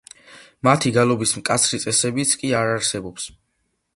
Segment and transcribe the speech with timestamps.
[0.67, 3.29] მათი გალობის მკაცრი წესებიც კი არ არსებობს.